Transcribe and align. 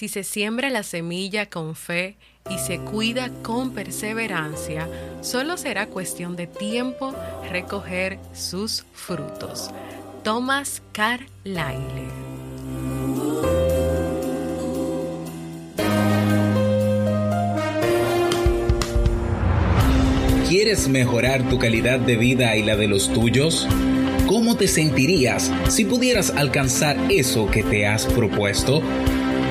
Si 0.00 0.08
se 0.08 0.24
siembra 0.24 0.70
la 0.70 0.82
semilla 0.82 1.50
con 1.50 1.76
fe 1.76 2.16
y 2.48 2.56
se 2.56 2.78
cuida 2.78 3.28
con 3.42 3.74
perseverancia, 3.74 4.88
solo 5.20 5.58
será 5.58 5.88
cuestión 5.88 6.36
de 6.36 6.46
tiempo 6.46 7.14
recoger 7.50 8.18
sus 8.32 8.86
frutos. 8.94 9.70
Thomas 10.24 10.80
Carlyle. 10.92 12.08
¿Quieres 20.48 20.88
mejorar 20.88 21.46
tu 21.50 21.58
calidad 21.58 22.00
de 22.00 22.16
vida 22.16 22.56
y 22.56 22.62
la 22.62 22.76
de 22.76 22.88
los 22.88 23.12
tuyos? 23.12 23.68
¿Cómo 24.26 24.56
te 24.56 24.66
sentirías 24.66 25.52
si 25.68 25.84
pudieras 25.84 26.30
alcanzar 26.30 26.96
eso 27.10 27.50
que 27.50 27.62
te 27.62 27.86
has 27.86 28.06
propuesto? 28.06 28.82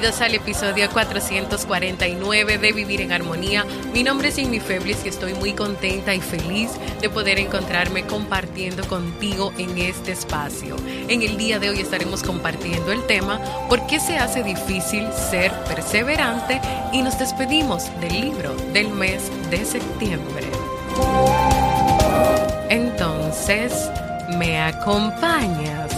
Bienvenidos 0.00 0.22
al 0.22 0.34
episodio 0.34 0.90
449 0.92 2.56
de 2.56 2.72
Vivir 2.72 3.02
en 3.02 3.12
Armonía. 3.12 3.66
Mi 3.92 4.02
nombre 4.02 4.28
es 4.28 4.38
Amy 4.38 4.58
Feblis 4.58 5.04
y 5.04 5.08
estoy 5.10 5.34
muy 5.34 5.52
contenta 5.52 6.14
y 6.14 6.22
feliz 6.22 6.70
de 7.02 7.10
poder 7.10 7.38
encontrarme 7.38 8.06
compartiendo 8.06 8.82
contigo 8.88 9.52
en 9.58 9.76
este 9.76 10.12
espacio. 10.12 10.76
En 10.86 11.20
el 11.20 11.36
día 11.36 11.58
de 11.58 11.68
hoy 11.68 11.80
estaremos 11.80 12.22
compartiendo 12.22 12.92
el 12.92 13.06
tema 13.06 13.42
¿Por 13.68 13.86
qué 13.88 14.00
se 14.00 14.16
hace 14.16 14.42
difícil 14.42 15.06
ser 15.12 15.52
perseverante? 15.68 16.62
Y 16.94 17.02
nos 17.02 17.18
despedimos 17.18 17.84
del 18.00 18.22
libro 18.22 18.56
del 18.72 18.88
mes 18.88 19.30
de 19.50 19.66
septiembre. 19.66 20.46
Entonces, 22.70 23.90
¿me 24.38 24.62
acompañas? 24.62 25.89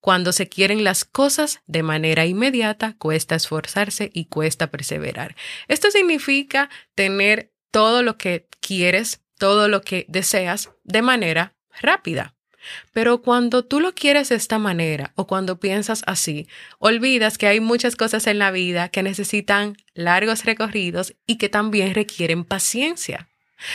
cuando 0.00 0.32
se 0.32 0.48
quieren 0.48 0.82
las 0.82 1.04
cosas 1.04 1.60
de 1.66 1.84
manera 1.84 2.26
inmediata, 2.26 2.96
cuesta 2.98 3.36
esforzarse 3.36 4.10
y 4.12 4.24
cuesta 4.24 4.70
perseverar. 4.70 5.36
Esto 5.68 5.92
significa 5.92 6.68
tener 6.96 7.52
todo 7.70 8.02
lo 8.02 8.18
que 8.18 8.48
quieres, 8.60 9.22
todo 9.38 9.68
lo 9.68 9.80
que 9.82 10.04
deseas 10.08 10.70
de 10.82 11.02
manera 11.02 11.54
rápida. 11.80 12.34
Pero 12.92 13.22
cuando 13.22 13.64
tú 13.64 13.80
lo 13.80 13.94
quieres 13.94 14.28
de 14.28 14.36
esta 14.36 14.58
manera 14.58 15.12
o 15.14 15.26
cuando 15.26 15.58
piensas 15.58 16.02
así, 16.06 16.48
olvidas 16.78 17.38
que 17.38 17.46
hay 17.46 17.60
muchas 17.60 17.96
cosas 17.96 18.26
en 18.26 18.38
la 18.38 18.50
vida 18.50 18.88
que 18.88 19.02
necesitan 19.02 19.76
largos 19.94 20.44
recorridos 20.44 21.14
y 21.26 21.36
que 21.36 21.48
también 21.48 21.94
requieren 21.94 22.44
paciencia. 22.44 23.28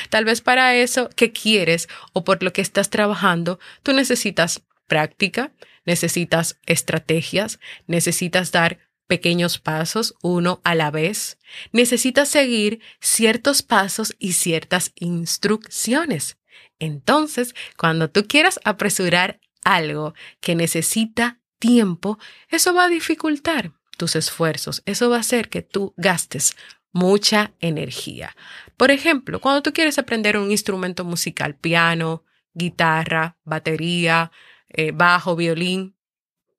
Tal 0.10 0.26
vez 0.26 0.42
para 0.42 0.76
eso 0.76 1.10
que 1.16 1.32
quieres 1.32 1.88
o 2.14 2.24
por 2.24 2.44
lo 2.44 2.54
que 2.54 2.62
estás 2.62 2.90
trabajando, 2.90 3.60
tú 3.84 3.94
necesitas 3.94 4.62
práctica, 4.88 5.52
necesitas 5.86 6.60
estrategias, 6.66 7.60
necesitas 7.88 8.52
dar 8.52 8.80
pequeños 9.08 9.58
pasos 9.58 10.16
uno 10.22 10.60
a 10.64 10.76
la 10.76 10.92
vez, 10.92 11.38
necesitas 11.72 12.30
seguir 12.30 12.82
ciertos 13.00 13.64
pasos 13.64 14.16
y 14.20 14.34
ciertas 14.34 14.92
instrucciones. 14.96 16.38
Entonces, 16.80 17.56
cuando 17.78 18.10
tú 18.10 18.28
quieras 18.28 18.60
apresurar 18.64 19.40
algo 19.64 20.14
que 20.40 20.56
necesita 20.56 21.40
tiempo, 21.60 22.20
eso 22.50 22.74
va 22.74 22.86
a 22.86 22.90
dificultar 22.90 23.74
tus 23.98 24.16
esfuerzos, 24.16 24.84
eso 24.86 25.10
va 25.10 25.18
a 25.18 25.22
hacer 25.22 25.50
que 25.50 25.62
tú 25.62 25.94
gastes 25.98 26.56
mucha 26.94 27.52
energía. 27.60 28.36
Por 28.78 28.92
ejemplo, 28.92 29.42
cuando 29.42 29.62
tú 29.62 29.74
quieres 29.74 29.98
aprender 30.00 30.38
un 30.38 30.52
instrumento 30.52 31.04
musical, 31.04 31.56
piano, 31.56 32.24
guitarra, 32.54 33.38
batería, 33.44 34.32
eh, 34.70 34.92
bajo, 34.92 35.36
violín, 35.36 35.96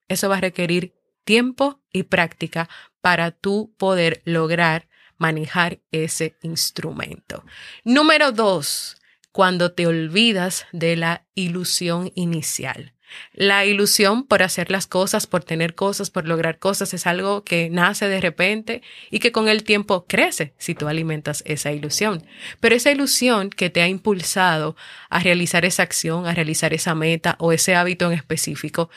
eso 0.09 0.29
va 0.29 0.39
a 0.39 0.41
requerir 0.41 0.95
tiempo 1.25 1.81
y 1.93 2.05
práctica 2.05 2.69
para 3.01 3.31
tú 3.31 3.75
poder 3.79 4.23
lograr 4.25 4.89
manejar 5.17 5.81
ese 5.91 6.37
instrumento. 6.43 7.45
Número 7.85 8.33
dos, 8.33 8.98
cuando 9.39 9.71
te 9.71 9.87
olvidas 9.87 10.67
de 10.73 10.97
la 10.97 11.25
ilusión 11.37 12.11
inicial. 12.17 12.93
La 13.33 13.65
ilusión 13.65 14.27
por 14.27 14.43
hacer 14.43 14.69
las 14.69 14.89
cosas, 14.89 15.29
por 15.29 15.45
tener 15.45 15.77
cosas, 15.77 16.11
por 16.11 16.27
lograr 16.27 16.59
cosas, 16.59 16.93
es 16.93 17.07
algo 17.07 17.45
que 17.45 17.71
nace 17.71 18.09
de 18.09 18.21
repente 18.21 18.83
y 19.13 19.21
que 19.21 19.31
con 19.31 19.47
el 19.49 19.63
tiempo 19.63 20.07
crece 20.09 20.55
si 20.59 20.75
tú 20.75 20.89
alimentas 20.89 21.45
esa 21.47 21.71
ilusión. 21.71 22.27
Pero 22.59 22.75
esa 22.75 22.91
ilusión 22.91 23.51
que 23.51 23.71
te 23.71 23.81
ha 23.81 23.87
impulsado 23.87 24.75
a 25.09 25.21
realizar 25.21 25.65
esa 25.65 25.85
acción, 25.85 26.27
a 26.27 26.35
realizar 26.35 26.75
esa 26.75 26.97
meta 26.97 27.37
o 27.39 27.53
ese 27.53 27.77
hábito 27.77 28.11
en 28.11 28.19
específico, 28.19 28.91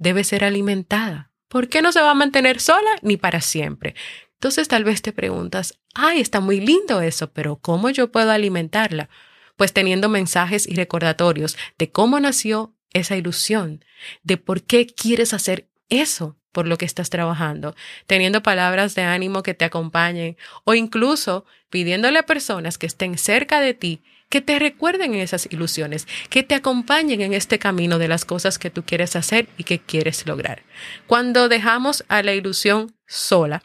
debe 0.00 0.24
ser 0.24 0.42
alimentada 0.42 1.30
¿Por 1.46 1.68
qué 1.68 1.82
no 1.82 1.92
se 1.92 2.00
va 2.00 2.10
a 2.10 2.14
mantener 2.14 2.58
sola 2.58 2.90
ni 3.02 3.16
para 3.16 3.40
siempre? 3.40 3.94
Entonces 4.32 4.66
tal 4.66 4.82
vez 4.82 5.02
te 5.02 5.12
preguntas, 5.12 5.78
ay, 5.94 6.20
está 6.20 6.40
muy 6.40 6.58
lindo 6.58 7.00
eso, 7.00 7.30
pero 7.30 7.54
¿cómo 7.54 7.90
yo 7.90 8.10
puedo 8.10 8.32
alimentarla? 8.32 9.08
Pues 9.56 9.72
teniendo 9.72 10.08
mensajes 10.08 10.66
y 10.66 10.74
recordatorios 10.74 11.56
de 11.78 11.90
cómo 11.90 12.18
nació 12.20 12.74
esa 12.92 13.16
ilusión, 13.16 13.84
de 14.22 14.36
por 14.36 14.62
qué 14.62 14.86
quieres 14.86 15.34
hacer 15.34 15.68
eso 15.88 16.36
por 16.52 16.68
lo 16.68 16.78
que 16.78 16.84
estás 16.84 17.10
trabajando, 17.10 17.74
teniendo 18.06 18.42
palabras 18.42 18.94
de 18.94 19.02
ánimo 19.02 19.42
que 19.42 19.54
te 19.54 19.64
acompañen 19.64 20.36
o 20.64 20.74
incluso 20.74 21.44
pidiéndole 21.68 22.20
a 22.20 22.26
personas 22.26 22.78
que 22.78 22.86
estén 22.86 23.18
cerca 23.18 23.60
de 23.60 23.74
ti 23.74 24.02
que 24.34 24.40
te 24.40 24.58
recuerden 24.58 25.14
esas 25.14 25.46
ilusiones, 25.52 26.08
que 26.28 26.42
te 26.42 26.56
acompañen 26.56 27.20
en 27.20 27.34
este 27.34 27.60
camino 27.60 27.98
de 27.98 28.08
las 28.08 28.24
cosas 28.24 28.58
que 28.58 28.68
tú 28.68 28.82
quieres 28.84 29.14
hacer 29.14 29.46
y 29.58 29.62
que 29.62 29.78
quieres 29.78 30.26
lograr. 30.26 30.64
Cuando 31.06 31.48
dejamos 31.48 32.04
a 32.08 32.20
la 32.24 32.34
ilusión 32.34 32.96
sola, 33.06 33.62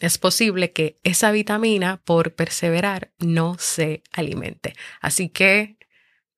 es 0.00 0.18
posible 0.18 0.72
que 0.72 0.98
esa 1.04 1.30
vitamina, 1.32 2.00
por 2.04 2.34
perseverar, 2.34 3.10
no 3.18 3.56
se 3.58 4.02
alimente. 4.12 4.74
Así 5.00 5.28
que 5.28 5.76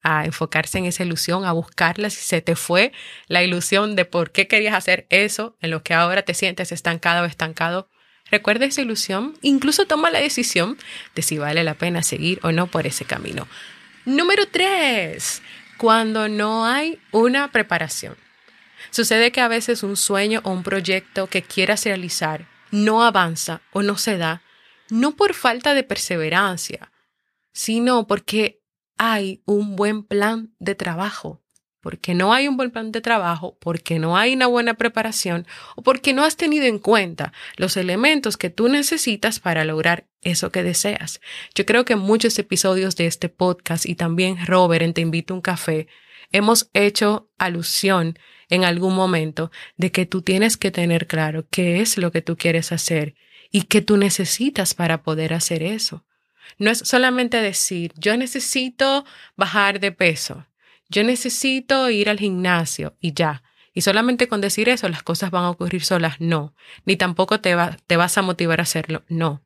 a 0.02 0.26
enfocarse 0.26 0.78
en 0.78 0.84
esa 0.84 1.02
ilusión, 1.02 1.46
a 1.46 1.52
buscarla 1.52 2.10
si 2.10 2.20
se 2.20 2.42
te 2.42 2.56
fue 2.56 2.92
la 3.26 3.42
ilusión 3.42 3.96
de 3.96 4.04
por 4.04 4.32
qué 4.32 4.46
querías 4.46 4.74
hacer 4.74 5.06
eso, 5.08 5.56
en 5.60 5.70
lo 5.70 5.82
que 5.82 5.94
ahora 5.94 6.22
te 6.22 6.34
sientes 6.34 6.72
estancado 6.72 7.22
o 7.22 7.26
estancado. 7.26 7.88
Recuerda 8.30 8.66
esa 8.66 8.82
ilusión, 8.82 9.36
incluso 9.40 9.86
toma 9.86 10.10
la 10.10 10.20
decisión 10.20 10.76
de 11.14 11.22
si 11.22 11.38
vale 11.38 11.64
la 11.64 11.74
pena 11.74 12.02
seguir 12.02 12.38
o 12.42 12.52
no 12.52 12.66
por 12.66 12.86
ese 12.86 13.06
camino. 13.06 13.48
Número 14.04 14.46
tres, 14.46 15.42
cuando 15.78 16.28
no 16.28 16.66
hay 16.66 17.00
una 17.10 17.50
preparación. 17.50 18.16
Sucede 18.90 19.32
que 19.32 19.40
a 19.40 19.48
veces 19.48 19.82
un 19.82 19.96
sueño 19.96 20.40
o 20.44 20.50
un 20.50 20.62
proyecto 20.62 21.28
que 21.28 21.42
quieras 21.42 21.84
realizar 21.84 22.46
no 22.74 23.04
avanza 23.04 23.62
o 23.72 23.82
no 23.82 23.96
se 23.96 24.18
da, 24.18 24.42
no 24.90 25.14
por 25.14 25.34
falta 25.34 25.74
de 25.74 25.84
perseverancia, 25.84 26.92
sino 27.52 28.08
porque 28.08 28.62
hay 28.98 29.42
un 29.46 29.76
buen 29.76 30.02
plan 30.02 30.52
de 30.58 30.74
trabajo, 30.74 31.40
porque 31.80 32.14
no 32.14 32.32
hay 32.32 32.48
un 32.48 32.56
buen 32.56 32.72
plan 32.72 32.90
de 32.90 33.00
trabajo, 33.00 33.56
porque 33.60 34.00
no 34.00 34.16
hay 34.16 34.34
una 34.34 34.48
buena 34.48 34.74
preparación 34.74 35.46
o 35.76 35.82
porque 35.82 36.12
no 36.12 36.24
has 36.24 36.36
tenido 36.36 36.66
en 36.66 36.80
cuenta 36.80 37.32
los 37.56 37.76
elementos 37.76 38.36
que 38.36 38.50
tú 38.50 38.68
necesitas 38.68 39.38
para 39.38 39.64
lograr 39.64 40.08
eso 40.22 40.50
que 40.50 40.64
deseas. 40.64 41.20
Yo 41.54 41.66
creo 41.66 41.84
que 41.84 41.94
muchos 41.94 42.36
episodios 42.40 42.96
de 42.96 43.06
este 43.06 43.28
podcast 43.28 43.86
y 43.86 43.94
también 43.94 44.44
Robert 44.46 44.82
en 44.82 44.94
Te 44.94 45.00
invito 45.00 45.32
a 45.32 45.36
un 45.36 45.42
café, 45.42 45.86
hemos 46.34 46.68
hecho 46.74 47.30
alusión 47.38 48.18
en 48.50 48.64
algún 48.64 48.94
momento 48.94 49.52
de 49.76 49.92
que 49.92 50.04
tú 50.04 50.20
tienes 50.20 50.56
que 50.56 50.72
tener 50.72 51.06
claro 51.06 51.46
qué 51.48 51.80
es 51.80 51.96
lo 51.96 52.10
que 52.10 52.22
tú 52.22 52.36
quieres 52.36 52.72
hacer 52.72 53.14
y 53.52 53.62
qué 53.62 53.82
tú 53.82 53.96
necesitas 53.96 54.74
para 54.74 55.04
poder 55.04 55.32
hacer 55.32 55.62
eso. 55.62 56.04
No 56.58 56.72
es 56.72 56.80
solamente 56.80 57.40
decir, 57.40 57.92
yo 57.96 58.16
necesito 58.16 59.04
bajar 59.36 59.78
de 59.78 59.92
peso, 59.92 60.44
yo 60.88 61.04
necesito 61.04 61.88
ir 61.88 62.10
al 62.10 62.18
gimnasio 62.18 62.96
y 63.00 63.14
ya. 63.14 63.44
Y 63.72 63.82
solamente 63.82 64.26
con 64.26 64.40
decir 64.40 64.68
eso 64.68 64.88
las 64.88 65.04
cosas 65.04 65.30
van 65.30 65.44
a 65.44 65.50
ocurrir 65.50 65.84
solas, 65.84 66.16
no. 66.20 66.52
Ni 66.84 66.96
tampoco 66.96 67.40
te, 67.40 67.56
te 67.86 67.96
vas 67.96 68.18
a 68.18 68.22
motivar 68.22 68.58
a 68.58 68.64
hacerlo, 68.64 69.04
no. 69.08 69.40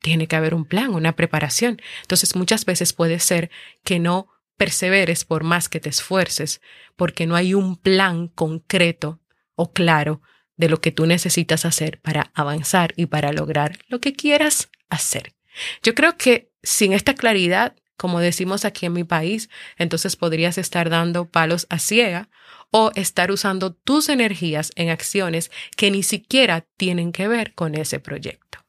Tiene 0.00 0.26
que 0.26 0.34
haber 0.34 0.54
un 0.54 0.64
plan, 0.64 0.92
una 0.92 1.14
preparación. 1.14 1.80
Entonces 2.00 2.34
muchas 2.34 2.64
veces 2.64 2.92
puede 2.92 3.20
ser 3.20 3.50
que 3.84 4.00
no 4.00 4.26
perseveres 4.62 5.24
por 5.24 5.42
más 5.42 5.68
que 5.68 5.80
te 5.80 5.88
esfuerces, 5.88 6.60
porque 6.94 7.26
no 7.26 7.34
hay 7.34 7.52
un 7.52 7.74
plan 7.74 8.28
concreto 8.28 9.20
o 9.56 9.72
claro 9.72 10.22
de 10.56 10.68
lo 10.68 10.80
que 10.80 10.92
tú 10.92 11.04
necesitas 11.04 11.64
hacer 11.64 12.00
para 12.00 12.30
avanzar 12.32 12.94
y 12.96 13.06
para 13.06 13.32
lograr 13.32 13.76
lo 13.88 14.00
que 14.00 14.12
quieras 14.12 14.70
hacer. 14.88 15.34
Yo 15.82 15.96
creo 15.96 16.16
que 16.16 16.52
sin 16.62 16.92
esta 16.92 17.14
claridad, 17.14 17.74
como 17.96 18.20
decimos 18.20 18.64
aquí 18.64 18.86
en 18.86 18.92
mi 18.92 19.02
país, 19.02 19.50
entonces 19.78 20.14
podrías 20.14 20.58
estar 20.58 20.90
dando 20.90 21.28
palos 21.28 21.66
a 21.68 21.80
ciega 21.80 22.28
o 22.70 22.92
estar 22.94 23.32
usando 23.32 23.74
tus 23.74 24.08
energías 24.08 24.70
en 24.76 24.90
acciones 24.90 25.50
que 25.76 25.90
ni 25.90 26.04
siquiera 26.04 26.68
tienen 26.76 27.10
que 27.10 27.26
ver 27.26 27.52
con 27.54 27.74
ese 27.74 27.98
proyecto. 27.98 28.61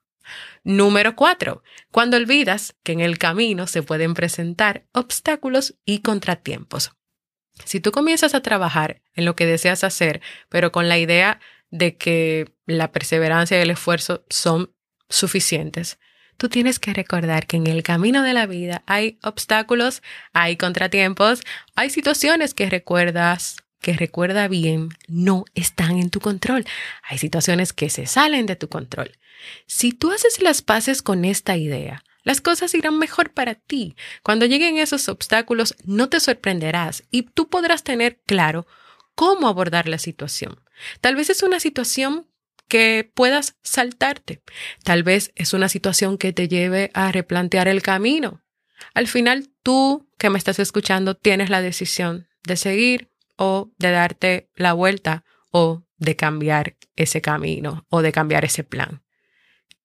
Número 0.64 1.16
cuatro, 1.16 1.64
cuando 1.92 2.18
olvidas 2.18 2.76
que 2.84 2.92
en 2.92 3.00
el 3.00 3.18
camino 3.18 3.68
se 3.68 3.84
pueden 3.84 4.14
presentar 4.14 4.86
obstáculos 4.94 5.76
y 5.86 6.00
contratiempos. 6.00 6.92
Si 7.66 7.80
tú 7.80 7.92
comienzas 7.92 8.34
a 8.34 8.42
trabajar 8.42 9.02
en 9.14 9.26
lo 9.26 9.36
que 9.36 9.46
deseas 9.46 9.84
hacer, 9.84 10.22
pero 10.50 10.72
con 10.72 10.90
la 10.90 10.98
idea 10.98 11.40
de 11.70 11.98
que 11.98 12.54
la 12.66 12.92
perseverancia 12.92 13.58
y 13.58 13.62
el 13.62 13.70
esfuerzo 13.70 14.26
son 14.30 14.74
suficientes, 15.10 16.00
tú 16.38 16.50
tienes 16.50 16.80
que 16.80 16.94
recordar 16.94 17.46
que 17.46 17.58
en 17.58 17.68
el 17.68 17.84
camino 17.84 18.24
de 18.24 18.34
la 18.34 18.46
vida 18.48 18.84
hay 18.86 19.20
obstáculos, 19.24 20.02
hay 20.34 20.58
contratiempos, 20.58 21.42
hay 21.76 21.90
situaciones 21.90 22.54
que 22.54 22.70
recuerdas, 22.70 23.63
que 23.84 23.94
recuerda 23.94 24.48
bien, 24.48 24.90
no 25.08 25.44
están 25.54 26.00
en 26.00 26.10
tu 26.10 26.22
control. 26.22 26.66
Hay 27.04 27.18
situaciones 27.20 27.74
que 27.74 27.90
se 27.90 28.08
salen 28.08 28.48
de 28.48 28.56
tu 28.56 28.70
control. 28.70 29.12
Si 29.68 29.92
tú 29.92 30.12
haces 30.12 30.42
las 30.42 30.62
paces 30.62 31.02
con 31.02 31.26
esta 31.26 31.58
idea, 31.58 32.04
las 32.24 32.40
cosas 32.40 32.74
irán 32.74 32.98
mejor 32.98 33.34
para 33.34 33.56
ti. 33.56 33.96
Cuando 34.24 34.46
lleguen 34.46 34.78
esos 34.78 35.10
obstáculos, 35.10 35.76
no 35.84 36.08
te 36.08 36.22
sorprenderás 36.22 37.04
y 37.12 37.24
tú 37.24 37.50
podrás 37.50 37.84
tener 37.84 38.22
claro 38.26 38.66
cómo 39.16 39.50
abordar 39.50 39.90
la 39.90 39.98
situación. 39.98 40.64
Tal 41.02 41.16
vez 41.16 41.30
es 41.30 41.44
una 41.44 41.60
situación 41.60 42.26
que 42.70 43.12
puedas 43.14 43.58
saltarte. 43.64 44.42
Tal 44.86 45.04
vez 45.04 45.34
es 45.36 45.54
una 45.54 45.68
situación 45.68 46.18
que 46.18 46.32
te 46.32 46.48
lleve 46.48 46.90
a 46.94 47.12
replantear 47.12 47.68
el 47.68 47.82
camino. 47.82 48.42
Al 48.94 49.08
final, 49.08 49.50
tú 49.62 50.10
que 50.18 50.30
me 50.30 50.38
estás 50.38 50.60
escuchando 50.60 51.16
tienes 51.16 51.50
la 51.50 51.62
decisión 51.62 52.30
de 52.46 52.56
seguir 52.56 53.13
o 53.44 53.74
de 53.78 53.92
darte 53.92 54.50
la 54.56 54.72
vuelta 54.72 55.26
o 55.52 55.84
de 55.98 56.16
cambiar 56.16 56.78
ese 56.96 57.22
camino 57.22 57.86
o 57.90 58.02
de 58.02 58.14
cambiar 58.14 58.46
ese 58.46 58.64
plan. 58.64 59.04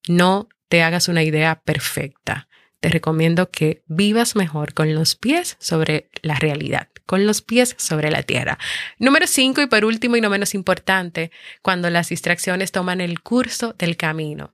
No 0.07 0.49
te 0.69 0.85
hagas 0.85 1.09
una 1.09 1.25
idea 1.25 1.61
perfecta. 1.63 2.49
Te 2.79 2.89
recomiendo 2.89 3.51
que 3.51 3.83
vivas 3.87 4.37
mejor 4.37 4.75
con 4.75 4.95
los 4.95 5.17
pies 5.17 5.57
sobre 5.59 6.09
la 6.23 6.37
realidad 6.37 6.89
con 7.09 7.27
los 7.27 7.41
pies 7.41 7.75
sobre 7.79 8.11
la 8.11 8.23
tierra. 8.23 8.59
Número 8.99 9.27
cinco 9.27 9.63
y 9.63 9.67
por 9.67 9.87
último 9.87 10.17
y 10.17 10.21
no 10.21 10.29
menos 10.29 10.55
importante, 10.55 11.31
cuando 11.63 11.89
las 11.89 12.11
distracciones 12.11 12.71
toman 12.71 13.01
el 13.01 13.23
curso 13.23 13.75
del 13.79 13.97
camino. 13.97 14.53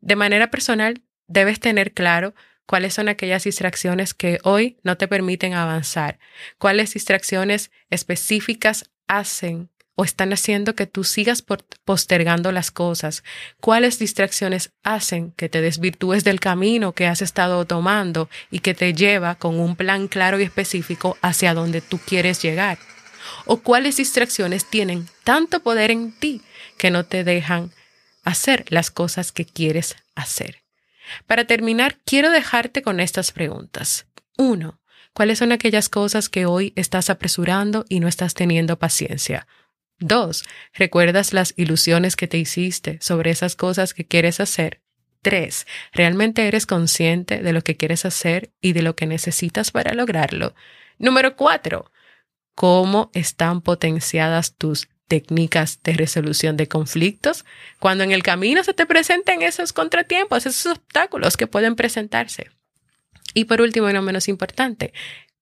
De 0.00 0.16
manera 0.16 0.50
personal, 0.50 1.02
debes 1.26 1.60
tener 1.60 1.92
claro 1.92 2.34
cuáles 2.70 2.94
son 2.94 3.08
aquellas 3.08 3.42
distracciones 3.42 4.14
que 4.14 4.38
hoy 4.44 4.78
no 4.84 4.96
te 4.96 5.08
permiten 5.08 5.54
avanzar, 5.54 6.20
cuáles 6.56 6.94
distracciones 6.94 7.72
específicas 7.90 8.88
hacen 9.08 9.70
o 9.96 10.04
están 10.04 10.32
haciendo 10.32 10.76
que 10.76 10.86
tú 10.86 11.02
sigas 11.02 11.44
postergando 11.84 12.52
las 12.52 12.70
cosas? 12.70 13.24
¿Cuáles 13.58 13.98
distracciones 13.98 14.70
hacen 14.84 15.32
que 15.32 15.48
te 15.48 15.60
desvirtúes 15.60 16.22
del 16.22 16.38
camino 16.38 16.92
que 16.92 17.08
has 17.08 17.22
estado 17.22 17.64
tomando 17.64 18.30
y 18.52 18.60
que 18.60 18.72
te 18.72 18.94
lleva 18.94 19.34
con 19.34 19.58
un 19.58 19.74
plan 19.74 20.06
claro 20.06 20.38
y 20.38 20.44
específico 20.44 21.18
hacia 21.22 21.54
donde 21.54 21.80
tú 21.80 21.98
quieres 21.98 22.40
llegar? 22.40 22.78
¿O 23.46 23.56
cuáles 23.56 23.96
distracciones 23.96 24.64
tienen 24.64 25.08
tanto 25.24 25.58
poder 25.58 25.90
en 25.90 26.12
ti 26.12 26.40
que 26.78 26.92
no 26.92 27.04
te 27.04 27.24
dejan 27.24 27.72
hacer 28.22 28.64
las 28.68 28.92
cosas 28.92 29.32
que 29.32 29.44
quieres 29.44 29.96
hacer? 30.14 30.59
Para 31.26 31.44
terminar, 31.44 31.98
quiero 32.04 32.30
dejarte 32.30 32.82
con 32.82 33.00
estas 33.00 33.32
preguntas. 33.32 34.06
Uno, 34.36 34.80
¿cuáles 35.12 35.38
son 35.38 35.52
aquellas 35.52 35.88
cosas 35.88 36.28
que 36.28 36.46
hoy 36.46 36.72
estás 36.76 37.10
apresurando 37.10 37.84
y 37.88 38.00
no 38.00 38.08
estás 38.08 38.34
teniendo 38.34 38.78
paciencia? 38.78 39.46
Dos, 39.98 40.44
¿recuerdas 40.72 41.34
las 41.34 41.52
ilusiones 41.56 42.16
que 42.16 42.26
te 42.26 42.38
hiciste 42.38 42.98
sobre 43.02 43.30
esas 43.30 43.54
cosas 43.54 43.92
que 43.92 44.06
quieres 44.06 44.40
hacer? 44.40 44.80
Tres, 45.22 45.66
¿realmente 45.92 46.48
eres 46.48 46.64
consciente 46.64 47.42
de 47.42 47.52
lo 47.52 47.60
que 47.60 47.76
quieres 47.76 48.06
hacer 48.06 48.52
y 48.62 48.72
de 48.72 48.80
lo 48.80 48.96
que 48.96 49.06
necesitas 49.06 49.70
para 49.70 49.92
lograrlo? 49.92 50.54
Número 50.98 51.36
cuatro, 51.36 51.92
¿cómo 52.54 53.10
están 53.12 53.60
potenciadas 53.60 54.54
tus 54.56 54.88
técnicas 55.10 55.80
de 55.82 55.94
resolución 55.94 56.56
de 56.56 56.68
conflictos 56.68 57.44
cuando 57.80 58.04
en 58.04 58.12
el 58.12 58.22
camino 58.22 58.62
se 58.62 58.74
te 58.74 58.86
presenten 58.86 59.42
esos 59.42 59.72
contratiempos, 59.72 60.46
esos 60.46 60.76
obstáculos 60.76 61.36
que 61.36 61.48
pueden 61.48 61.74
presentarse? 61.74 62.50
Y 63.34 63.44
por 63.44 63.60
último 63.60 63.90
y 63.90 63.92
no 63.92 64.02
menos 64.02 64.28
importante, 64.28 64.92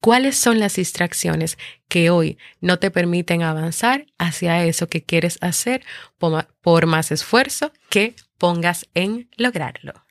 ¿Cuáles 0.01 0.37
son 0.37 0.61
las 0.61 0.77
distracciones 0.77 1.59
que 1.89 2.11
hoy 2.11 2.39
no 2.61 2.79
te 2.79 2.93
permiten 2.93 3.43
avanzar 3.43 4.07
hacia 4.17 4.65
eso 4.65 4.89
que 4.89 5.03
quieres 5.03 5.39
hacer 5.41 5.85
por 6.19 6.87
más 6.87 7.11
esfuerzo 7.11 7.73
que 7.91 8.15
pongas 8.39 8.87
en 8.95 9.29
lograrlo? 9.37 10.08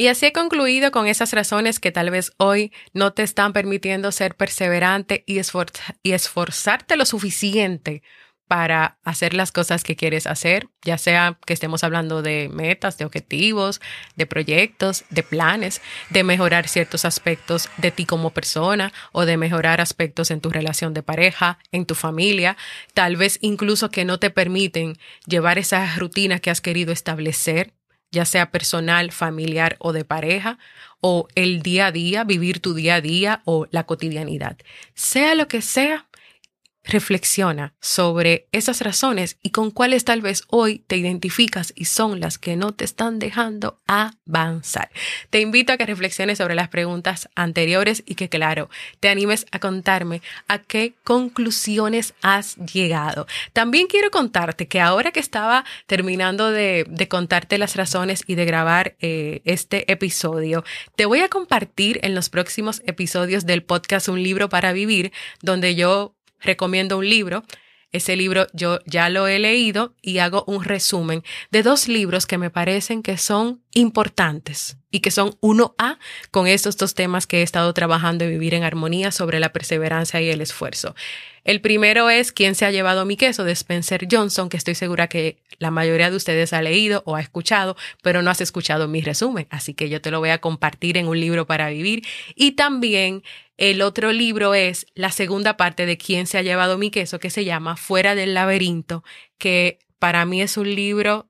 Y 0.00 0.06
así 0.06 0.24
he 0.24 0.32
concluido 0.32 0.92
con 0.92 1.06
esas 1.06 1.34
razones 1.34 1.78
que 1.78 1.92
tal 1.92 2.08
vez 2.08 2.32
hoy 2.38 2.72
no 2.94 3.12
te 3.12 3.22
están 3.22 3.52
permitiendo 3.52 4.12
ser 4.12 4.34
perseverante 4.34 5.24
y, 5.26 5.38
y 6.02 6.12
esforzarte 6.12 6.96
lo 6.96 7.04
suficiente 7.04 8.02
para 8.48 8.96
hacer 9.04 9.34
las 9.34 9.52
cosas 9.52 9.84
que 9.84 9.96
quieres 9.96 10.26
hacer, 10.26 10.68
ya 10.80 10.96
sea 10.96 11.38
que 11.44 11.52
estemos 11.52 11.84
hablando 11.84 12.22
de 12.22 12.48
metas, 12.48 12.96
de 12.96 13.04
objetivos, 13.04 13.82
de 14.16 14.24
proyectos, 14.24 15.04
de 15.10 15.22
planes, 15.22 15.82
de 16.08 16.24
mejorar 16.24 16.66
ciertos 16.66 17.04
aspectos 17.04 17.68
de 17.76 17.90
ti 17.90 18.06
como 18.06 18.30
persona 18.30 18.94
o 19.12 19.26
de 19.26 19.36
mejorar 19.36 19.82
aspectos 19.82 20.30
en 20.30 20.40
tu 20.40 20.48
relación 20.48 20.94
de 20.94 21.02
pareja, 21.02 21.58
en 21.72 21.84
tu 21.84 21.94
familia, 21.94 22.56
tal 22.94 23.16
vez 23.16 23.38
incluso 23.42 23.90
que 23.90 24.06
no 24.06 24.18
te 24.18 24.30
permiten 24.30 24.96
llevar 25.26 25.58
esa 25.58 25.94
rutina 25.96 26.38
que 26.38 26.48
has 26.48 26.62
querido 26.62 26.90
establecer, 26.90 27.74
ya 28.10 28.24
sea 28.24 28.50
personal, 28.50 29.12
familiar 29.12 29.76
o 29.78 29.92
de 29.92 30.04
pareja, 30.04 30.58
o 31.00 31.28
el 31.34 31.62
día 31.62 31.86
a 31.86 31.92
día, 31.92 32.24
vivir 32.24 32.60
tu 32.60 32.74
día 32.74 32.96
a 32.96 33.00
día 33.00 33.42
o 33.44 33.66
la 33.70 33.84
cotidianidad. 33.84 34.56
Sea 34.94 35.34
lo 35.34 35.48
que 35.48 35.62
sea, 35.62 36.06
Reflexiona 36.84 37.74
sobre 37.80 38.48
esas 38.52 38.80
razones 38.80 39.36
y 39.42 39.50
con 39.50 39.70
cuáles 39.70 40.04
tal 40.04 40.22
vez 40.22 40.44
hoy 40.48 40.78
te 40.86 40.96
identificas 40.96 41.74
y 41.76 41.84
son 41.84 42.20
las 42.20 42.38
que 42.38 42.56
no 42.56 42.72
te 42.72 42.84
están 42.84 43.18
dejando 43.18 43.80
avanzar. 43.86 44.90
Te 45.28 45.40
invito 45.40 45.72
a 45.72 45.76
que 45.76 45.84
reflexiones 45.84 46.38
sobre 46.38 46.54
las 46.54 46.68
preguntas 46.68 47.28
anteriores 47.34 48.02
y 48.06 48.14
que, 48.14 48.30
claro, 48.30 48.70
te 48.98 49.10
animes 49.10 49.46
a 49.52 49.58
contarme 49.58 50.22
a 50.48 50.58
qué 50.58 50.94
conclusiones 51.04 52.14
has 52.22 52.56
llegado. 52.56 53.26
También 53.52 53.86
quiero 53.86 54.10
contarte 54.10 54.66
que 54.66 54.80
ahora 54.80 55.12
que 55.12 55.20
estaba 55.20 55.66
terminando 55.86 56.50
de, 56.50 56.86
contarte 57.10 57.58
las 57.58 57.76
razones 57.76 58.24
y 58.26 58.36
de 58.36 58.44
grabar 58.46 58.96
eh, 59.00 59.42
este 59.44 59.90
episodio, 59.92 60.64
te 60.96 61.04
voy 61.04 61.20
a 61.20 61.28
compartir 61.28 62.00
en 62.02 62.14
los 62.14 62.30
próximos 62.30 62.82
episodios 62.86 63.44
del 63.44 63.62
podcast 63.62 64.08
Un 64.08 64.22
libro 64.22 64.48
para 64.48 64.72
vivir, 64.72 65.12
donde 65.42 65.74
yo 65.74 66.14
recomiendo 66.40 66.98
un 66.98 67.08
libro. 67.08 67.44
Ese 67.92 68.16
libro 68.16 68.46
yo 68.52 68.78
ya 68.86 69.08
lo 69.08 69.26
he 69.26 69.38
leído 69.38 69.94
y 70.00 70.18
hago 70.18 70.44
un 70.46 70.64
resumen 70.64 71.22
de 71.50 71.62
dos 71.62 71.88
libros 71.88 72.26
que 72.26 72.38
me 72.38 72.50
parecen 72.50 73.02
que 73.02 73.18
son 73.18 73.62
importantes 73.72 74.79
y 74.90 75.00
que 75.00 75.10
son 75.10 75.36
uno 75.40 75.74
a 75.78 75.98
con 76.30 76.46
estos 76.46 76.76
dos 76.76 76.94
temas 76.94 77.26
que 77.26 77.40
he 77.40 77.42
estado 77.42 77.72
trabajando 77.74 78.24
y 78.24 78.28
vivir 78.28 78.54
en 78.54 78.64
armonía 78.64 79.12
sobre 79.12 79.40
la 79.40 79.52
perseverancia 79.52 80.20
y 80.20 80.30
el 80.30 80.40
esfuerzo. 80.40 80.94
El 81.44 81.60
primero 81.60 82.10
es 82.10 82.32
¿Quién 82.32 82.54
se 82.54 82.66
ha 82.66 82.70
llevado 82.70 83.04
mi 83.06 83.16
queso? 83.16 83.44
de 83.44 83.52
Spencer 83.52 84.06
Johnson, 84.10 84.48
que 84.48 84.56
estoy 84.56 84.74
segura 84.74 85.08
que 85.08 85.38
la 85.58 85.70
mayoría 85.70 86.10
de 86.10 86.16
ustedes 86.16 86.52
ha 86.52 86.62
leído 86.62 87.02
o 87.06 87.16
ha 87.16 87.20
escuchado, 87.20 87.76
pero 88.02 88.22
no 88.22 88.30
has 88.30 88.40
escuchado 88.40 88.88
mi 88.88 89.00
resumen, 89.00 89.46
así 89.50 89.74
que 89.74 89.88
yo 89.88 90.00
te 90.00 90.10
lo 90.10 90.18
voy 90.20 90.30
a 90.30 90.38
compartir 90.38 90.96
en 90.96 91.06
un 91.06 91.18
libro 91.18 91.46
para 91.46 91.70
vivir. 91.70 92.02
Y 92.34 92.52
también 92.52 93.22
el 93.56 93.82
otro 93.82 94.12
libro 94.12 94.54
es 94.54 94.86
la 94.94 95.10
segunda 95.10 95.56
parte 95.56 95.86
de 95.86 95.96
¿Quién 95.96 96.26
se 96.26 96.38
ha 96.38 96.42
llevado 96.42 96.78
mi 96.78 96.90
queso? 96.90 97.18
que 97.18 97.30
se 97.30 97.44
llama 97.44 97.76
Fuera 97.76 98.14
del 98.14 98.34
laberinto, 98.34 99.04
que 99.38 99.78
para 99.98 100.24
mí 100.24 100.42
es 100.42 100.56
un 100.56 100.74
libro 100.74 101.28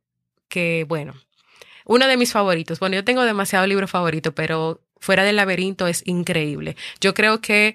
que, 0.49 0.85
bueno, 0.89 1.15
uno 1.91 2.07
de 2.07 2.17
mis 2.17 2.33
favoritos. 2.33 2.79
Bueno, 2.79 2.95
yo 2.95 3.05
tengo 3.05 3.25
demasiado 3.25 3.67
libro 3.67 3.89
favorito, 3.89 4.33
pero 4.33 4.81
Fuera 5.01 5.25
del 5.25 5.37
laberinto 5.37 5.87
es 5.87 6.03
increíble. 6.07 6.77
Yo 7.01 7.15
creo 7.15 7.41
que 7.41 7.75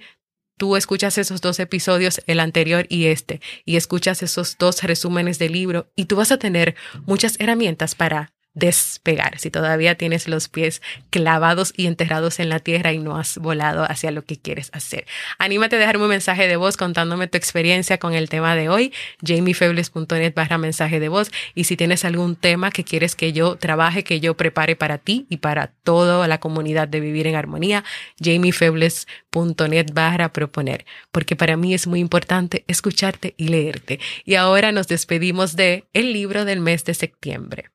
tú 0.57 0.75
escuchas 0.75 1.17
esos 1.17 1.41
dos 1.41 1.60
episodios, 1.60 2.22
el 2.27 2.39
anterior 2.39 2.86
y 2.88 3.07
este, 3.07 3.41
y 3.65 3.77
escuchas 3.77 4.22
esos 4.22 4.57
dos 4.57 4.84
resúmenes 4.84 5.39
del 5.39 5.53
libro 5.53 5.91
y 5.95 6.05
tú 6.05 6.15
vas 6.15 6.31
a 6.31 6.38
tener 6.38 6.75
muchas 7.05 7.39
herramientas 7.39 7.95
para 7.95 8.35
despegar, 8.55 9.38
si 9.38 9.51
todavía 9.51 9.95
tienes 9.95 10.27
los 10.27 10.47
pies 10.47 10.81
clavados 11.09 11.74
y 11.75 11.88
enterrados 11.88 12.39
en 12.39 12.50
la 12.50 12.59
tierra 12.59 12.93
y 12.93 12.97
no 12.97 13.17
has 13.17 13.38
volado 13.38 13.83
hacia 13.83 14.12
lo 14.12 14.24
que 14.24 14.38
quieres 14.38 14.69
hacer. 14.74 15.05
Anímate 15.38 15.75
a 15.75 15.79
dejarme 15.79 16.05
un 16.05 16.09
mensaje 16.09 16.47
de 16.47 16.55
voz 16.55 16.77
contándome 16.77 17.27
tu 17.27 17.38
experiencia 17.38 17.97
con 17.97 18.13
el 18.13 18.29
tema 18.29 18.55
de 18.55 18.69
hoy, 18.69 18.93
jamiefebles.net 19.25 20.33
barra 20.33 20.57
mensaje 20.57 21.00
de 21.00 21.09
voz, 21.09 21.31
y 21.53 21.65
si 21.65 21.75
tienes 21.75 22.05
algún 22.05 22.35
tema 22.35 22.71
que 22.71 22.85
quieres 22.85 23.15
que 23.15 23.33
yo 23.33 23.57
trabaje, 23.57 24.03
que 24.03 24.21
yo 24.21 24.35
prepare 24.35 24.75
para 24.75 24.97
ti 24.97 25.27
y 25.29 25.38
para 25.38 25.67
toda 25.83 26.27
la 26.27 26.39
comunidad 26.39 26.88
de 26.88 27.01
Vivir 27.01 27.27
en 27.27 27.35
Armonía, 27.35 27.83
jamiefebles.net 28.24 29.88
barra 29.93 30.31
proponer, 30.31 30.85
porque 31.12 31.35
para 31.35 31.57
mí 31.57 31.74
es 31.74 31.88
muy 31.88 32.00
importante 32.00 32.63
escucharte 32.67 33.33
y 33.38 33.50
leerte. 33.50 34.00
Y 34.24 34.35
ahora 34.35 34.71
nos 34.71 34.88
despedimos 34.88 35.57
de 35.57 35.83
el 35.93 36.13
libro 36.13 36.45
del 36.45 36.62
mes 36.62 36.85
de 36.85 36.93
septiembre. 36.93 37.75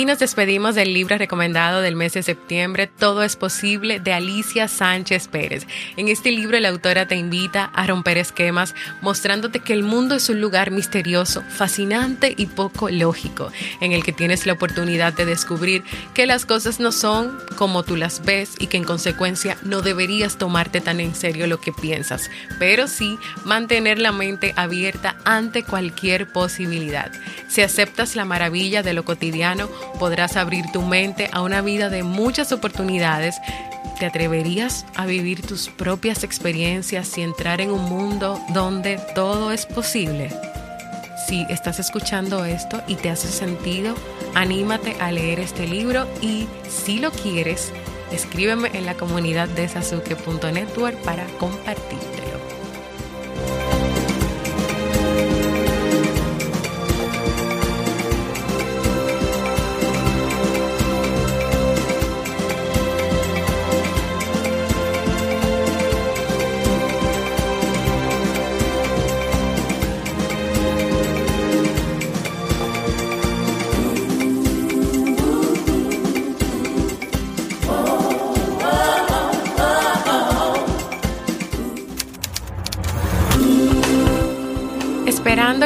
Y 0.00 0.06
nos 0.06 0.18
despedimos 0.18 0.74
del 0.74 0.94
libro 0.94 1.18
recomendado 1.18 1.82
del 1.82 1.94
mes 1.94 2.14
de 2.14 2.22
septiembre, 2.22 2.86
Todo 2.86 3.22
es 3.22 3.36
posible, 3.36 4.00
de 4.00 4.14
Alicia 4.14 4.66
Sánchez 4.66 5.28
Pérez. 5.28 5.66
En 5.98 6.08
este 6.08 6.30
libro 6.30 6.58
la 6.58 6.70
autora 6.70 7.06
te 7.06 7.16
invita 7.16 7.66
a 7.74 7.86
romper 7.86 8.16
esquemas, 8.16 8.74
mostrándote 9.02 9.60
que 9.60 9.74
el 9.74 9.82
mundo 9.82 10.14
es 10.14 10.30
un 10.30 10.40
lugar 10.40 10.70
misterioso, 10.70 11.42
fascinante 11.42 12.32
y 12.34 12.46
poco 12.46 12.88
lógico, 12.88 13.52
en 13.82 13.92
el 13.92 14.02
que 14.02 14.14
tienes 14.14 14.46
la 14.46 14.54
oportunidad 14.54 15.12
de 15.12 15.26
descubrir 15.26 15.82
que 16.14 16.24
las 16.24 16.46
cosas 16.46 16.80
no 16.80 16.92
son 16.92 17.38
como 17.56 17.82
tú 17.82 17.94
las 17.94 18.24
ves 18.24 18.54
y 18.58 18.68
que 18.68 18.78
en 18.78 18.84
consecuencia 18.84 19.58
no 19.64 19.82
deberías 19.82 20.38
tomarte 20.38 20.80
tan 20.80 21.00
en 21.00 21.14
serio 21.14 21.46
lo 21.46 21.60
que 21.60 21.74
piensas, 21.74 22.30
pero 22.58 22.88
sí 22.88 23.18
mantener 23.44 23.98
la 23.98 24.12
mente 24.12 24.54
abierta 24.56 25.18
ante 25.26 25.62
cualquier 25.62 26.26
posibilidad. 26.26 27.12
Si 27.48 27.60
aceptas 27.60 28.16
la 28.16 28.24
maravilla 28.24 28.82
de 28.82 28.94
lo 28.94 29.04
cotidiano, 29.04 29.68
podrás 29.98 30.36
abrir 30.36 30.70
tu 30.72 30.82
mente 30.82 31.28
a 31.32 31.42
una 31.42 31.62
vida 31.62 31.90
de 31.90 32.02
muchas 32.02 32.52
oportunidades. 32.52 33.40
¿Te 33.98 34.06
atreverías 34.06 34.86
a 34.96 35.06
vivir 35.06 35.46
tus 35.46 35.68
propias 35.68 36.24
experiencias 36.24 37.16
y 37.18 37.22
entrar 37.22 37.60
en 37.60 37.70
un 37.70 37.84
mundo 37.84 38.40
donde 38.54 38.98
todo 39.14 39.52
es 39.52 39.66
posible? 39.66 40.30
Si 41.26 41.46
estás 41.48 41.78
escuchando 41.78 42.44
esto 42.44 42.82
y 42.88 42.94
te 42.94 43.10
hace 43.10 43.28
sentido, 43.28 43.94
anímate 44.34 44.96
a 45.00 45.12
leer 45.12 45.38
este 45.38 45.66
libro 45.66 46.06
y 46.22 46.46
si 46.68 46.98
lo 46.98 47.10
quieres, 47.10 47.72
escríbeme 48.10 48.70
en 48.72 48.86
la 48.86 48.94
comunidad 48.94 49.48
de 49.48 49.68
sasuke.network 49.68 50.96
para 51.02 51.26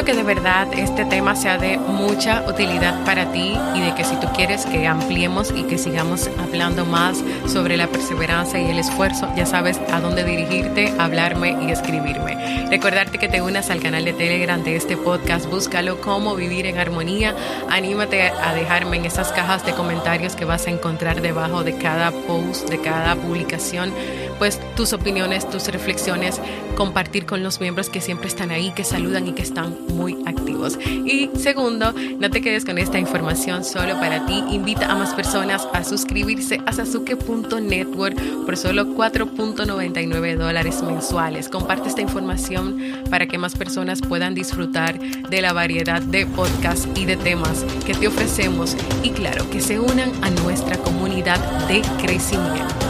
que 0.05 0.13
de 0.13 0.23
verdad 0.23 0.67
este 0.77 1.03
tema 1.05 1.35
sea 1.35 1.57
de 1.57 1.79
mucha 1.79 2.43
utilidad 2.47 3.03
para 3.05 3.31
ti 3.31 3.57
y 3.73 3.81
de 3.81 3.95
que 3.95 4.03
si 4.03 4.15
tú 4.19 4.27
quieres 4.35 4.67
que 4.67 4.85
ampliemos 4.85 5.51
y 5.55 5.63
que 5.63 5.79
sigamos 5.79 6.29
hablando 6.39 6.85
más 6.85 7.23
sobre 7.47 7.75
la 7.75 7.87
perseverancia 7.87 8.61
y 8.61 8.69
el 8.69 8.77
esfuerzo, 8.77 9.27
ya 9.35 9.47
sabes 9.47 9.79
a 9.91 9.99
dónde 9.99 10.23
dirigirte, 10.23 10.93
hablarme 10.99 11.57
y 11.63 11.71
escribirme. 11.71 12.67
Recordarte 12.69 13.17
que 13.17 13.27
te 13.27 13.41
unas 13.41 13.71
al 13.71 13.81
canal 13.81 14.05
de 14.05 14.13
Telegram 14.13 14.63
de 14.63 14.75
este 14.75 14.95
podcast, 14.95 15.47
búscalo 15.47 15.99
cómo 16.01 16.35
vivir 16.35 16.67
en 16.67 16.77
armonía. 16.77 17.35
Anímate 17.69 18.29
a 18.29 18.53
dejarme 18.53 18.97
en 18.97 19.05
esas 19.05 19.31
cajas 19.31 19.65
de 19.65 19.73
comentarios 19.73 20.35
que 20.35 20.45
vas 20.45 20.67
a 20.67 20.71
encontrar 20.71 21.21
debajo 21.21 21.63
de 21.63 21.77
cada 21.77 22.11
post, 22.11 22.69
de 22.69 22.79
cada 22.79 23.15
publicación, 23.15 23.91
pues 24.37 24.59
tus 24.75 24.93
opiniones, 24.93 25.49
tus 25.49 25.67
reflexiones, 25.67 26.41
compartir 26.75 27.25
con 27.25 27.43
los 27.43 27.59
miembros 27.59 27.89
que 27.89 28.01
siempre 28.01 28.27
están 28.27 28.51
ahí, 28.51 28.71
que 28.71 28.83
saludan 28.83 29.27
y 29.27 29.33
que 29.33 29.41
están 29.41 29.77
muy 29.89 30.17
activos. 30.25 30.77
Y 30.85 31.29
segundo, 31.37 31.93
no 32.19 32.29
te 32.29 32.41
quedes 32.41 32.65
con 32.65 32.77
esta 32.77 32.99
información 32.99 33.63
solo 33.63 33.99
para 33.99 34.25
ti. 34.25 34.43
Invita 34.51 34.91
a 34.91 34.95
más 34.95 35.13
personas 35.13 35.67
a 35.73 35.83
suscribirse 35.83 36.59
a 36.65 36.73
sasuke.network 36.73 38.45
por 38.45 38.57
solo 38.57 38.85
4.99 38.95 40.37
dólares 40.37 40.81
mensuales. 40.83 41.49
Comparte 41.49 41.89
esta 41.89 42.01
información 42.01 42.77
para 43.09 43.27
que 43.27 43.37
más 43.37 43.55
personas 43.55 44.01
puedan 44.01 44.35
disfrutar 44.35 44.99
de 44.99 45.41
la 45.41 45.53
variedad 45.53 46.01
de 46.01 46.25
podcasts 46.25 46.87
y 46.95 47.05
de 47.05 47.17
temas 47.17 47.65
que 47.85 47.93
te 47.93 48.07
ofrecemos 48.07 48.75
y 49.03 49.11
claro, 49.11 49.49
que 49.49 49.61
se 49.61 49.79
unan 49.79 50.11
a 50.23 50.29
nuestra 50.29 50.77
comunidad 50.77 51.39
de 51.67 51.81
crecimiento. 52.01 52.84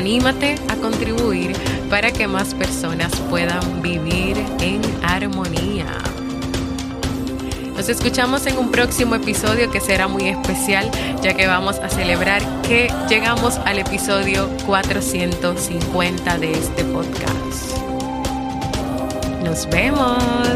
Anímate 0.00 0.54
a 0.70 0.76
contribuir 0.76 1.52
para 1.90 2.10
que 2.10 2.26
más 2.26 2.54
personas 2.54 3.12
puedan 3.28 3.82
vivir 3.82 4.34
en 4.58 4.80
armonía. 5.02 5.84
Nos 7.76 7.86
escuchamos 7.90 8.46
en 8.46 8.56
un 8.56 8.70
próximo 8.70 9.14
episodio 9.14 9.70
que 9.70 9.78
será 9.78 10.08
muy 10.08 10.30
especial, 10.30 10.90
ya 11.22 11.34
que 11.34 11.46
vamos 11.46 11.78
a 11.80 11.90
celebrar 11.90 12.40
que 12.62 12.90
llegamos 13.10 13.58
al 13.66 13.78
episodio 13.78 14.48
450 14.64 16.38
de 16.38 16.52
este 16.52 16.82
podcast. 16.84 17.76
Nos 19.44 19.68
vemos. 19.68 20.50